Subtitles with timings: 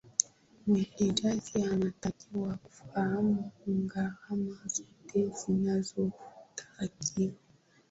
[0.67, 7.33] mwekezaji anatakiwa kufahamu gharama zote zinazotakiwa